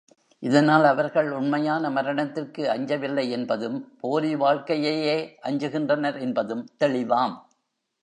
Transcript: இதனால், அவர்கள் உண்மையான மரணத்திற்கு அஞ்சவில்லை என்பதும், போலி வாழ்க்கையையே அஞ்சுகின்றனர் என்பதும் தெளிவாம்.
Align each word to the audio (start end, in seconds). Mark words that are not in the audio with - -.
இதனால், 0.43 0.83
அவர்கள் 0.83 1.31
உண்மையான 1.31 1.89
மரணத்திற்கு 1.89 2.63
அஞ்சவில்லை 2.69 3.29
என்பதும், 3.29 3.97
போலி 3.99 4.35
வாழ்க்கையையே 4.35 5.17
அஞ்சுகின்றனர் 5.41 6.19
என்பதும் 6.19 6.67
தெளிவாம். 6.79 7.35